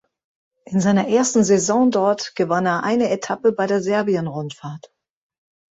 [0.65, 4.91] In seiner ersten Saison dort gewann er eine Etappe bei der Serbien-Rundfahrt.